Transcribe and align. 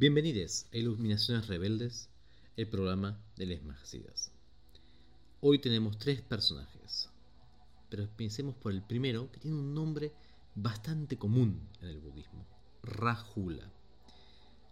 Bienvenidos 0.00 0.64
a 0.72 0.78
Iluminaciones 0.78 1.46
Rebeldes, 1.46 2.08
el 2.56 2.66
programa 2.66 3.22
de 3.36 3.44
Les 3.44 3.62
Magicidas. 3.62 4.32
Hoy 5.42 5.58
tenemos 5.58 5.98
tres 5.98 6.22
personajes, 6.22 7.10
pero 7.90 8.08
pensemos 8.16 8.54
por 8.54 8.72
el 8.72 8.80
primero, 8.80 9.30
que 9.30 9.40
tiene 9.40 9.58
un 9.58 9.74
nombre 9.74 10.14
bastante 10.54 11.18
común 11.18 11.68
en 11.82 11.88
el 11.88 11.98
budismo, 11.98 12.46
Rajula. 12.82 13.70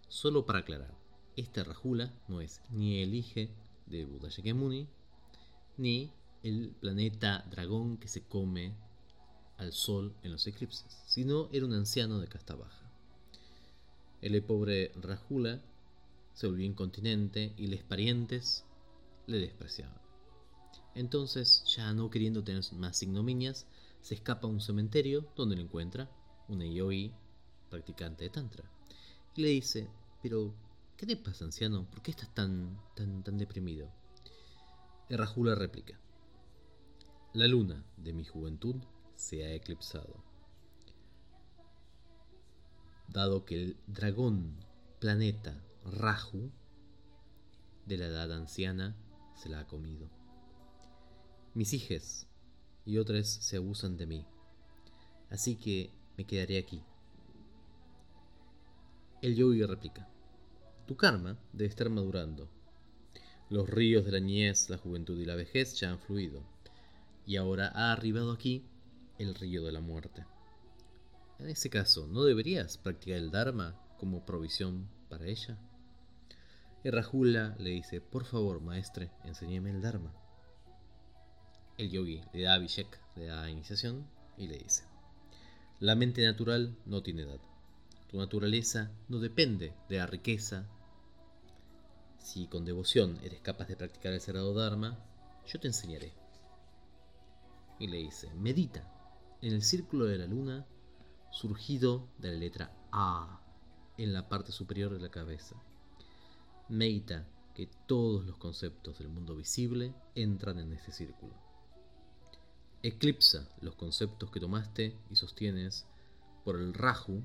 Solo 0.07 0.47
para 0.47 0.59
aclarar, 0.61 0.97
este 1.35 1.63
Rajula 1.63 2.11
no 2.27 2.41
es 2.41 2.59
ni 2.71 3.03
el 3.03 3.13
hijo 3.13 3.51
de 3.85 4.05
Buda 4.05 4.29
Shakyamuni, 4.29 4.87
ni 5.77 6.11
el 6.41 6.73
planeta 6.79 7.45
dragón 7.51 7.97
que 7.97 8.07
se 8.07 8.23
come 8.23 8.73
al 9.57 9.73
sol 9.73 10.11
en 10.23 10.31
los 10.31 10.47
eclipses, 10.47 11.03
sino 11.05 11.49
era 11.51 11.67
un 11.67 11.73
anciano 11.73 12.19
de 12.19 12.27
casta 12.27 12.55
baja. 12.55 12.88
El 14.21 14.43
pobre 14.43 14.91
Rajula 14.95 15.61
se 16.33 16.47
volvió 16.47 16.65
incontinente 16.65 17.53
y 17.57 17.67
los 17.67 17.81
parientes 17.83 18.65
le 19.27 19.39
despreciaban. 19.39 19.97
Entonces, 20.93 21.63
ya 21.65 21.93
no 21.93 22.09
queriendo 22.09 22.43
tener 22.43 22.63
más 22.73 23.01
ignominias, 23.01 23.65
se 24.01 24.15
escapa 24.15 24.47
a 24.47 24.49
un 24.49 24.59
cementerio 24.59 25.25
donde 25.35 25.55
lo 25.55 25.61
encuentra 25.61 26.09
una 26.49 26.65
yogi 26.65 27.13
practicante 27.69 28.25
de 28.25 28.29
tantra. 28.29 28.69
Y 29.35 29.41
le 29.41 29.49
dice, 29.49 29.87
pero, 30.21 30.53
¿qué 30.97 31.05
te 31.05 31.15
pasa, 31.15 31.45
anciano? 31.45 31.89
¿Por 31.89 32.01
qué 32.01 32.11
estás 32.11 32.33
tan, 32.33 32.77
tan, 32.95 33.23
tan 33.23 33.37
deprimido? 33.37 33.89
Rajula 35.09 35.55
replica, 35.55 35.97
la 37.33 37.47
luna 37.47 37.85
de 37.97 38.11
mi 38.13 38.25
juventud 38.25 38.75
se 39.15 39.45
ha 39.45 39.53
eclipsado 39.53 40.28
dado 43.11 43.45
que 43.45 43.55
el 43.55 43.77
dragón 43.87 44.55
planeta 44.99 45.63
Raju 45.85 46.51
de 47.85 47.97
la 47.97 48.05
edad 48.05 48.31
anciana 48.33 48.95
se 49.35 49.49
la 49.49 49.61
ha 49.61 49.67
comido. 49.67 50.09
Mis 51.53 51.73
hijes 51.73 52.27
y 52.85 52.97
otras 52.97 53.27
se 53.27 53.57
abusan 53.57 53.97
de 53.97 54.05
mí, 54.05 54.25
así 55.29 55.55
que 55.55 55.91
me 56.17 56.25
quedaré 56.25 56.59
aquí. 56.59 56.83
El 59.21 59.35
yogi 59.35 59.63
replica, 59.63 60.07
tu 60.85 60.95
karma 60.95 61.37
debe 61.53 61.69
estar 61.69 61.89
madurando. 61.89 62.47
Los 63.49 63.67
ríos 63.69 64.05
de 64.05 64.11
la 64.11 64.19
niñez, 64.19 64.69
la 64.69 64.77
juventud 64.77 65.19
y 65.19 65.25
la 65.25 65.35
vejez 65.35 65.79
ya 65.79 65.89
han 65.89 65.99
fluido, 65.99 66.43
y 67.25 67.37
ahora 67.37 67.71
ha 67.73 67.91
arribado 67.91 68.31
aquí 68.31 68.63
el 69.17 69.33
río 69.33 69.63
de 69.63 69.71
la 69.71 69.81
muerte. 69.81 70.25
En 71.39 71.49
ese 71.49 71.69
caso, 71.69 72.05
¿no 72.05 72.23
deberías 72.23 72.77
practicar 72.77 73.17
el 73.17 73.31
Dharma 73.31 73.79
como 73.97 74.25
provisión 74.25 74.89
para 75.07 75.25
ella? 75.25 75.57
Y 76.83 76.89
Rajula 76.89 77.55
le 77.57 77.69
dice, 77.69 78.01
por 78.01 78.25
favor, 78.25 78.61
maestre, 78.61 79.09
enséñeme 79.23 79.69
el 79.69 79.81
Dharma. 79.81 80.13
El 81.77 81.89
yogi 81.91 82.21
le 82.33 82.41
da 82.43 82.55
Abhishek, 82.55 82.99
le 83.15 83.27
da 83.27 83.49
iniciación 83.49 84.05
y 84.37 84.47
le 84.47 84.57
dice, 84.57 84.83
la 85.79 85.95
mente 85.95 86.25
natural 86.25 86.75
no 86.85 87.03
tiene 87.03 87.21
edad. 87.21 87.39
Tu 88.09 88.17
naturaleza 88.17 88.91
no 89.07 89.19
depende 89.19 89.73
de 89.87 89.97
la 89.97 90.07
riqueza. 90.07 90.67
Si 92.17 92.47
con 92.47 92.65
devoción 92.65 93.17
eres 93.23 93.39
capaz 93.39 93.69
de 93.69 93.77
practicar 93.77 94.11
el 94.11 94.19
sagrado 94.19 94.53
Dharma, 94.53 94.99
yo 95.47 95.57
te 95.57 95.67
enseñaré. 95.67 96.11
Y 97.79 97.87
le 97.87 97.97
dice, 97.97 98.29
medita 98.33 98.83
en 99.41 99.53
el 99.53 99.63
círculo 99.63 100.03
de 100.03 100.17
la 100.17 100.25
luna 100.25 100.65
surgido 101.31 102.07
de 102.17 102.31
la 102.31 102.37
letra 102.37 102.73
A 102.91 103.41
en 103.97 104.13
la 104.13 104.27
parte 104.29 104.51
superior 104.51 104.93
de 104.93 104.99
la 104.99 105.09
cabeza. 105.09 105.55
Medita 106.69 107.27
que 107.53 107.67
todos 107.87 108.25
los 108.25 108.37
conceptos 108.37 108.99
del 108.99 109.09
mundo 109.09 109.35
visible 109.35 109.93
entran 110.15 110.59
en 110.59 110.71
este 110.73 110.91
círculo. 110.91 111.33
Eclipsa 112.81 113.49
los 113.61 113.75
conceptos 113.75 114.31
que 114.31 114.39
tomaste 114.39 114.95
y 115.09 115.15
sostienes 115.15 115.85
por 116.45 116.55
el 116.55 116.73
raju 116.73 117.21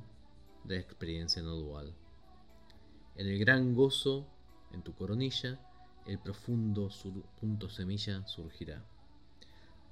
de 0.64 0.74
la 0.74 0.80
experiencia 0.80 1.42
no 1.42 1.54
dual. 1.54 1.94
En 3.16 3.28
el 3.28 3.38
gran 3.38 3.74
gozo, 3.74 4.26
en 4.72 4.82
tu 4.82 4.94
coronilla, 4.94 5.60
el 6.06 6.18
profundo 6.18 6.90
punto 7.40 7.70
semilla 7.70 8.26
surgirá. 8.26 8.84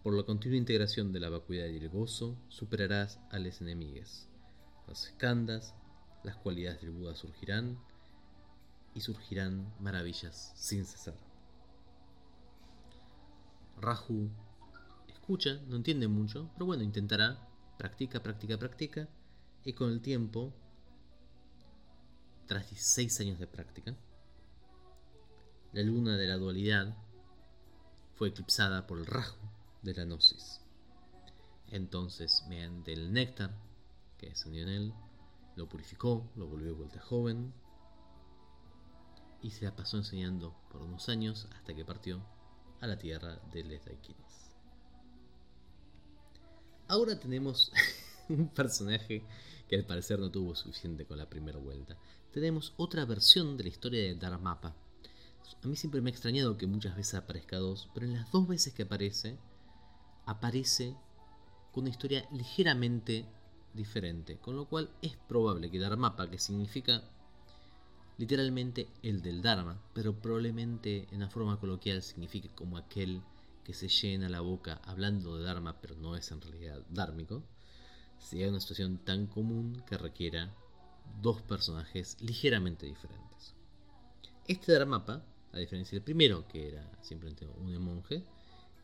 Por 0.02 0.14
la 0.14 0.24
continua 0.24 0.58
integración 0.58 1.12
de 1.12 1.20
la 1.20 1.28
vacuidad 1.30 1.68
y 1.68 1.76
el 1.76 1.88
gozo, 1.88 2.36
superarás 2.48 3.20
a 3.30 3.38
los 3.38 3.60
enemigos. 3.60 4.26
Las 4.88 5.06
escandas, 5.06 5.76
las 6.24 6.36
cualidades 6.36 6.80
del 6.80 6.90
Buda 6.90 7.14
surgirán 7.14 7.78
y 8.94 9.00
surgirán 9.00 9.72
maravillas 9.78 10.52
sin 10.56 10.84
cesar. 10.84 11.14
Raju 13.80 14.28
escucha, 15.06 15.60
no 15.68 15.76
entiende 15.76 16.08
mucho, 16.08 16.50
pero 16.54 16.66
bueno, 16.66 16.82
intentará, 16.82 17.48
practica, 17.78 18.20
practica, 18.20 18.58
practica, 18.58 19.08
y 19.64 19.72
con 19.72 19.90
el 19.92 20.00
tiempo, 20.00 20.52
tras 22.46 22.68
16 22.68 23.20
años 23.20 23.38
de 23.38 23.46
práctica, 23.46 23.94
la 25.72 25.82
luna 25.82 26.16
de 26.16 26.26
la 26.26 26.36
dualidad 26.36 26.96
fue 28.14 28.28
eclipsada 28.30 28.86
por 28.86 28.98
el 28.98 29.06
Raju, 29.06 29.38
de 29.82 29.94
la 29.94 30.04
gnosis. 30.04 30.60
Entonces, 31.68 32.44
mediante 32.48 32.92
el 32.92 33.12
néctar 33.12 33.50
que 34.18 34.28
descendió 34.28 34.62
en 34.62 34.68
él, 34.68 34.94
lo 35.56 35.68
purificó, 35.68 36.30
lo 36.36 36.46
volvió 36.46 36.74
vuelta 36.74 37.00
joven 37.00 37.52
y 39.42 39.50
se 39.50 39.64
la 39.64 39.74
pasó 39.74 39.96
enseñando 39.96 40.54
por 40.70 40.82
unos 40.82 41.08
años 41.08 41.48
hasta 41.52 41.74
que 41.74 41.84
partió 41.84 42.24
a 42.80 42.86
la 42.86 42.98
tierra 42.98 43.40
de 43.52 43.64
Les 43.64 43.84
Daikinis. 43.84 44.54
Ahora 46.88 47.18
tenemos 47.18 47.72
un 48.28 48.48
personaje 48.48 49.24
que 49.68 49.76
al 49.76 49.86
parecer 49.86 50.18
no 50.18 50.30
tuvo 50.30 50.54
suficiente 50.54 51.06
con 51.06 51.18
la 51.18 51.28
primera 51.28 51.58
vuelta. 51.58 51.96
Tenemos 52.32 52.74
otra 52.76 53.04
versión 53.04 53.56
de 53.56 53.64
la 53.64 53.68
historia 53.70 54.02
de 54.02 54.14
Dharmapa. 54.14 54.74
A 55.62 55.66
mí 55.66 55.76
siempre 55.76 56.00
me 56.00 56.10
ha 56.10 56.12
extrañado 56.12 56.56
que 56.56 56.66
muchas 56.66 56.96
veces 56.96 57.14
aparezca 57.14 57.58
dos, 57.58 57.88
pero 57.94 58.06
en 58.06 58.14
las 58.14 58.30
dos 58.30 58.46
veces 58.46 58.74
que 58.74 58.82
aparece, 58.82 59.38
aparece 60.26 60.94
con 61.72 61.82
una 61.82 61.90
historia 61.90 62.26
ligeramente 62.30 63.26
diferente, 63.74 64.36
con 64.36 64.56
lo 64.56 64.66
cual 64.66 64.90
es 65.00 65.16
probable 65.16 65.70
que 65.70 65.78
Dharmapa, 65.78 66.30
que 66.30 66.38
significa 66.38 67.02
literalmente 68.18 68.88
el 69.02 69.22
del 69.22 69.42
Dharma, 69.42 69.80
pero 69.94 70.14
probablemente 70.14 71.08
en 71.10 71.20
la 71.20 71.30
forma 71.30 71.58
coloquial 71.58 72.02
signifique 72.02 72.50
como 72.54 72.76
aquel 72.76 73.22
que 73.64 73.74
se 73.74 73.88
llena 73.88 74.28
la 74.28 74.40
boca 74.40 74.80
hablando 74.84 75.36
de 75.36 75.44
Dharma, 75.44 75.80
pero 75.80 75.96
no 75.96 76.16
es 76.16 76.30
en 76.30 76.40
realidad 76.40 76.84
dármico, 76.90 77.42
sea 78.18 78.48
una 78.48 78.60
situación 78.60 78.98
tan 78.98 79.26
común 79.26 79.82
que 79.88 79.98
requiera 79.98 80.54
dos 81.20 81.42
personajes 81.42 82.16
ligeramente 82.20 82.86
diferentes. 82.86 83.54
Este 84.46 84.72
Dharmapa, 84.72 85.24
a 85.52 85.58
diferencia 85.58 85.96
del 85.96 86.04
primero, 86.04 86.46
que 86.48 86.68
era 86.68 86.90
simplemente 87.02 87.46
un 87.46 87.76
monje, 87.82 88.24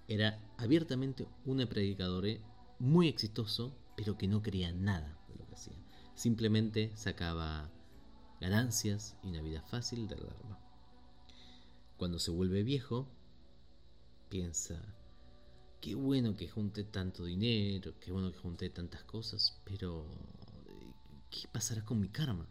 era 0.09 0.41
abiertamente 0.57 1.29
un 1.45 1.65
predicador 1.67 2.25
muy 2.79 3.09
exitoso, 3.09 3.77
pero 3.97 4.17
que 4.17 4.27
no 4.27 4.43
quería 4.43 4.73
nada 4.73 5.19
de 5.29 5.37
lo 5.37 5.47
que 5.47 5.55
hacía. 5.55 5.77
Simplemente 6.15 6.91
sacaba 6.97 7.71
ganancias 8.41 9.17
y 9.23 9.29
una 9.29 9.43
vida 9.43 9.63
fácil 9.63 10.09
del 10.09 10.21
Dharma. 10.21 10.59
Cuando 11.99 12.19
se 12.19 12.31
vuelve 12.31 12.63
viejo, 12.63 13.07
piensa, 14.31 14.81
qué 15.81 15.95
bueno 15.95 16.37
que 16.37 16.49
junté 16.49 16.85
tanto 16.85 17.25
dinero, 17.25 17.95
qué 18.01 18.11
bueno 18.11 18.33
que 18.33 18.39
junté 18.39 18.71
tantas 18.71 19.05
cosas, 19.05 19.61
pero 19.65 20.07
¿qué 21.31 21.49
pasará 21.53 21.85
con 21.85 22.01
mi 22.01 22.09
karma? 22.09 22.49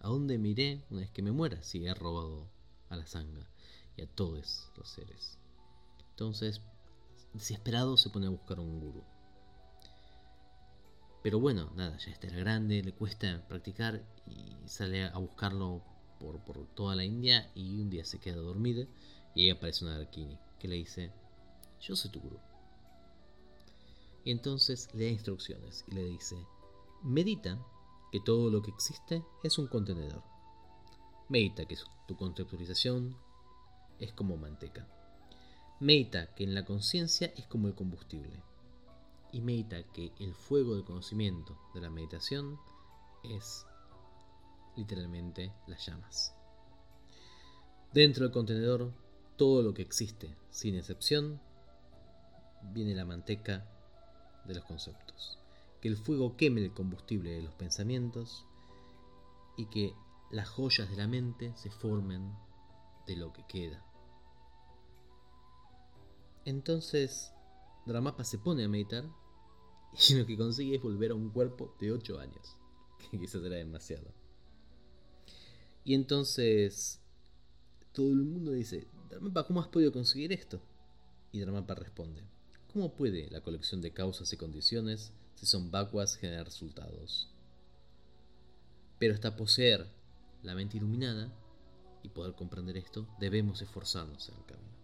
¿A 0.00 0.08
dónde 0.08 0.38
miré 0.38 0.84
una 0.90 1.00
vez 1.00 1.10
que 1.10 1.22
me 1.22 1.32
muera 1.32 1.62
si 1.62 1.84
he 1.84 1.92
robado 1.94 2.48
a 2.88 2.96
la 2.96 3.06
sangha 3.06 3.50
y 3.96 4.02
a 4.02 4.06
todos 4.06 4.70
los 4.76 4.88
seres? 4.88 5.38
Entonces 6.10 6.62
desesperado 7.36 7.96
se 7.96 8.10
pone 8.10 8.26
a 8.26 8.30
buscar 8.30 8.58
un 8.60 8.80
gurú. 8.80 9.04
Pero 11.22 11.40
bueno, 11.40 11.70
nada, 11.74 11.96
ya 11.98 12.10
está 12.10 12.28
era 12.28 12.38
grande, 12.38 12.82
le 12.82 12.92
cuesta 12.92 13.44
practicar 13.48 14.04
y 14.26 14.54
sale 14.68 15.04
a 15.04 15.18
buscarlo 15.18 15.82
por, 16.20 16.40
toda 16.74 16.94
la 16.94 17.04
India 17.04 17.50
y 17.54 17.80
un 17.80 17.90
día 17.90 18.04
se 18.04 18.18
queda 18.18 18.36
dormida 18.36 18.86
y 19.34 19.42
ahí 19.42 19.50
aparece 19.50 19.84
una 19.84 19.98
Darkini 19.98 20.38
que 20.58 20.68
le 20.68 20.76
dice, 20.76 21.12
yo 21.80 21.96
soy 21.96 22.10
tu 22.10 22.20
gurú. 22.20 22.38
Y 24.24 24.30
entonces 24.30 24.88
le 24.94 25.04
da 25.04 25.10
instrucciones 25.10 25.84
y 25.88 25.94
le 25.94 26.04
dice, 26.04 26.36
medita 27.02 27.58
que 28.12 28.20
todo 28.20 28.50
lo 28.50 28.62
que 28.62 28.70
existe 28.70 29.22
es 29.42 29.58
un 29.58 29.66
contenedor. 29.66 30.22
Medita 31.28 31.66
que 31.66 31.76
tu 32.06 32.16
conceptualización 32.16 33.16
es 33.98 34.12
como 34.12 34.36
manteca. 34.36 34.86
Medita 35.78 36.34
que 36.34 36.44
en 36.44 36.54
la 36.54 36.64
conciencia 36.64 37.32
es 37.36 37.46
como 37.46 37.68
el 37.68 37.74
combustible. 37.74 38.42
Y 39.30 39.42
medita 39.42 39.82
que 39.92 40.12
el 40.18 40.34
fuego 40.34 40.74
del 40.74 40.84
conocimiento 40.84 41.58
de 41.74 41.82
la 41.82 41.90
meditación 41.90 42.58
es 43.22 43.66
literalmente 44.74 45.52
las 45.66 45.84
llamas. 45.84 46.34
Dentro 47.92 48.24
del 48.24 48.32
contenedor, 48.32 48.92
todo 49.36 49.62
lo 49.62 49.74
que 49.74 49.82
existe, 49.82 50.34
sin 50.50 50.76
excepción, 50.76 51.40
viene 52.72 52.94
la 52.94 53.04
manteca 53.04 53.66
de 54.46 54.54
los 54.54 54.64
conceptos. 54.64 55.38
Que 55.82 55.88
el 55.88 55.96
fuego 55.98 56.36
queme 56.36 56.64
el 56.64 56.72
combustible 56.72 57.32
de 57.32 57.42
los 57.42 57.52
pensamientos 57.52 58.46
y 59.58 59.66
que 59.66 59.94
las 60.30 60.48
joyas 60.48 60.88
de 60.88 60.96
la 60.96 61.06
mente 61.06 61.52
se 61.56 61.70
formen 61.70 62.34
de 63.06 63.16
lo 63.16 63.34
que 63.34 63.44
queda. 63.46 63.85
Entonces, 66.46 67.32
Dramapa 67.86 68.22
se 68.22 68.38
pone 68.38 68.64
a 68.64 68.68
meditar 68.68 69.04
y 70.08 70.14
lo 70.14 70.24
que 70.26 70.36
consigue 70.36 70.76
es 70.76 70.82
volver 70.82 71.10
a 71.10 71.14
un 71.14 71.30
cuerpo 71.30 71.74
de 71.80 71.90
8 71.90 72.20
años, 72.20 72.56
que 73.10 73.18
quizás 73.18 73.42
era 73.44 73.56
demasiado. 73.56 74.14
Y 75.84 75.94
entonces 75.94 77.00
todo 77.92 78.12
el 78.12 78.24
mundo 78.24 78.52
dice, 78.52 78.86
Dramapa, 79.10 79.44
¿cómo 79.44 79.60
has 79.60 79.66
podido 79.66 79.92
conseguir 79.92 80.32
esto? 80.32 80.60
Y 81.32 81.40
Dramapa 81.40 81.74
responde, 81.74 82.22
¿cómo 82.72 82.94
puede 82.94 83.28
la 83.30 83.40
colección 83.40 83.82
de 83.82 83.92
causas 83.92 84.32
y 84.32 84.36
condiciones, 84.36 85.12
si 85.34 85.46
son 85.46 85.72
vacuas, 85.72 86.16
generar 86.16 86.44
resultados? 86.46 87.28
Pero 89.00 89.14
hasta 89.14 89.34
poseer 89.34 89.88
la 90.44 90.54
mente 90.54 90.76
iluminada 90.76 91.32
y 92.04 92.08
poder 92.08 92.34
comprender 92.34 92.76
esto, 92.76 93.08
debemos 93.18 93.62
esforzarnos 93.62 94.28
en 94.28 94.36
el 94.36 94.44
camino. 94.44 94.75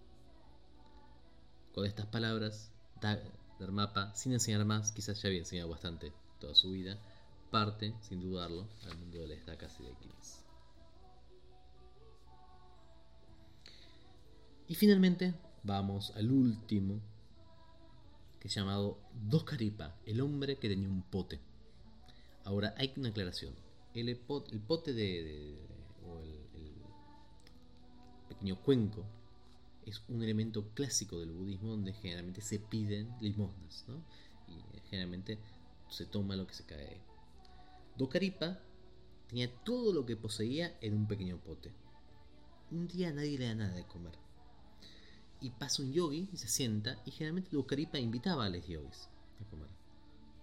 Con 1.75 1.87
estas 1.87 2.07
palabras, 2.07 2.71
Dharmapa, 3.59 4.15
sin 4.15 4.33
enseñar 4.33 4.65
más, 4.67 4.93
quizás 4.93 5.23
ya 5.23 5.29
había 5.29 5.41
enseñado 5.41 5.71
bastante 5.71 6.13
toda 6.39 6.55
su 6.55 6.73
vida, 6.73 6.99
parte, 7.51 7.95
sin 8.03 8.21
dudarlo, 8.21 8.69
al 8.85 8.99
mundo 8.99 9.21
de 9.21 9.29
las 9.29 9.47
Dakas 9.47 9.81
y 9.81 9.85
de 9.85 9.93
Aquiles. 9.93 10.45
Y 14.69 14.75
finalmente 14.75 15.35
vamos 15.63 16.13
al 16.15 16.31
último, 16.31 17.01
que 18.39 18.49
es 18.49 18.55
llamado 18.55 18.99
Doscaripa, 19.15 19.97
el 20.05 20.21
hombre 20.21 20.59
que 20.59 20.69
tenía 20.69 20.89
un 20.89 21.03
pote. 21.03 21.41
Ahora 22.45 22.75
hay 22.77 22.93
una 22.97 23.09
aclaración. 23.09 23.55
El, 23.95 24.17
pote 24.17 24.93
de, 24.93 25.57
o 26.07 26.19
el, 26.19 26.31
el 26.55 26.73
pequeño 28.29 28.61
cuenco 28.61 29.05
es 29.87 30.02
un 30.08 30.23
elemento 30.23 30.69
clásico 30.75 31.19
del 31.19 31.32
budismo 31.32 31.70
donde 31.70 31.93
generalmente 31.93 32.40
se 32.40 32.58
piden 32.58 33.14
limosnas, 33.20 33.84
¿no? 33.88 34.02
Y 34.49 34.58
eh, 34.58 34.82
generalmente 34.88 35.38
se 35.88 36.06
toma 36.06 36.37
lo 36.37 36.46
que 36.46 36.55
se 36.55 36.64
cae. 36.64 37.00
Dokaripa 37.96 38.58
tenía 39.29 39.52
todo 39.64 39.93
lo 39.93 40.06
que 40.06 40.17
poseía 40.17 40.76
en 40.81 40.94
un 40.94 41.06
pequeño 41.06 41.38
pote. 41.38 41.73
Un 42.70 42.88
día 42.88 43.12
nadie 43.12 43.38
le 43.38 43.46
da 43.46 43.55
nada 43.55 43.75
de 43.75 43.87
comer. 43.87 44.14
Y 45.40 45.50
pasa 45.50 45.82
un 45.82 45.93
yogi 45.93 46.29
y 46.32 46.37
se 46.37 46.49
sienta 46.49 47.02
y 47.05 47.11
generalmente 47.11 47.50
Dokaripa 47.52 47.99
invitaba 47.99 48.46
a 48.46 48.50
los 48.50 48.67
yogis 48.67 49.08
a 49.40 49.44
comer. 49.50 49.69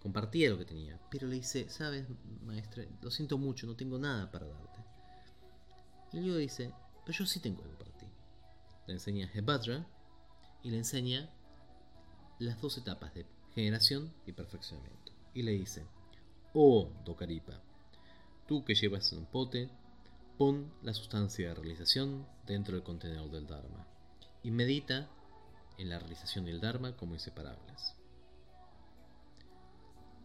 Compartía 0.01 0.49
lo 0.49 0.57
que 0.57 0.65
tenía, 0.65 0.99
pero 1.09 1.27
le 1.27 1.35
dice, 1.35 1.69
sabes, 1.69 2.05
maestre, 2.45 2.87
lo 3.01 3.11
siento 3.11 3.37
mucho, 3.37 3.67
no 3.67 3.75
tengo 3.75 3.97
nada 3.97 4.31
para 4.31 4.47
darte. 4.47 4.79
Y 6.13 6.17
el 6.17 6.25
yogi 6.25 6.41
dice, 6.41 6.73
pero 7.05 7.17
yo 7.17 7.25
sí 7.25 7.39
tengo 7.39 7.63
algo 7.63 7.77
para 7.77 7.89
le 8.89 8.95
enseña 8.95 9.29
Hebadra 9.31 9.85
y 10.63 10.71
le 10.71 10.77
enseña 10.77 11.29
las 12.39 12.59
dos 12.59 12.75
etapas 12.77 13.13
de 13.13 13.25
generación 13.53 14.11
y 14.25 14.31
perfeccionamiento. 14.31 15.11
Y 15.35 15.43
le 15.43 15.51
dice, 15.51 15.85
oh 16.53 16.89
Dokaripa, 17.05 17.61
tú 18.47 18.65
que 18.65 18.73
llevas 18.73 19.11
en 19.13 19.19
un 19.19 19.25
pote, 19.27 19.69
pon 20.39 20.73
la 20.81 20.95
sustancia 20.95 21.49
de 21.49 21.53
realización 21.53 22.25
dentro 22.47 22.73
del 22.75 22.83
contenedor 22.83 23.29
del 23.29 23.45
Dharma 23.45 23.85
y 24.41 24.49
medita 24.49 25.07
en 25.77 25.89
la 25.89 25.99
realización 25.99 26.47
y 26.47 26.51
el 26.51 26.59
Dharma 26.59 26.97
como 26.97 27.13
inseparables. 27.13 27.95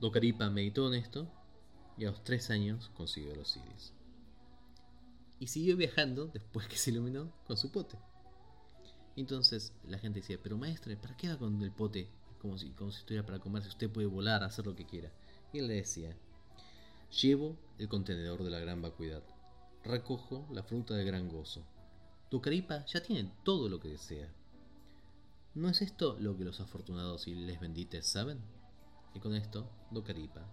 Dokaripa 0.00 0.49
meditó 0.49 0.88
en 0.88 0.94
esto 0.94 1.28
y 1.99 2.06
a 2.06 2.11
los 2.11 2.25
tres 2.25 2.50
años 2.50 2.90
consiguió 2.96 3.34
los 3.34 3.49
Siddhis. 3.49 3.93
Y 5.38 5.49
siguió 5.49 5.76
viajando 5.76 6.28
después 6.28 6.66
que 6.66 6.76
se 6.76 6.90
iluminó 6.93 7.31
con 7.46 7.58
su 7.58 7.70
pote. 7.70 7.99
Entonces 9.16 9.72
la 9.88 9.99
gente 9.99 10.20
decía, 10.20 10.38
pero 10.43 10.58
maestre, 10.58 10.96
¿para 10.96 11.16
qué 11.16 11.28
va 11.28 11.38
con 11.38 11.62
el 11.62 11.72
pote? 11.72 12.08
Como 12.40 12.58
si, 12.58 12.70
como 12.70 12.90
si 12.90 12.99
estuviera 12.99 13.25
para 13.25 13.38
comer, 13.38 13.62
si 13.62 13.69
usted 13.69 13.90
puede 13.90 14.06
volar, 14.06 14.43
hacer 14.43 14.66
lo 14.66 14.75
que 14.75 14.87
quiera. 14.87 15.11
Y 15.52 15.58
él 15.58 15.69
le 15.69 15.75
decía, 15.75 16.16
llevo 17.22 17.56
el 17.78 17.88
contenedor 17.88 18.43
de 18.43 18.50
la 18.50 18.58
gran 18.58 18.82
vacuidad, 18.82 19.22
recojo 19.84 20.46
la 20.52 20.62
fruta 20.62 20.94
de 20.94 21.05
gran 21.05 21.28
gozo. 21.28 21.64
Tu 22.31 22.40
caripa 22.40 22.84
ya 22.87 23.02
tiene 23.02 23.31
todo 23.44 23.69
lo 23.69 23.81
que 23.81 23.88
desea. 23.88 24.28
¿No 25.55 25.69
es 25.69 25.82
esto 25.82 26.16
lo 26.19 26.37
que 26.37 26.44
los 26.44 26.61
afortunados 26.61 27.28
y 27.28 27.34
les 27.34 27.61
bendites 27.61 28.06
saben? 28.06 28.40
Y 29.14 29.20
con 29.20 29.34
esto, 29.34 29.70
Docaripa 29.93 30.44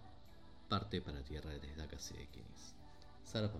parte 0.72 1.02
para 1.02 1.22
tierra 1.22 1.50
de 1.50 1.76
Dakas 1.76 2.12
y 2.12 2.14
de 2.14 2.28
Sarapa 3.24 3.58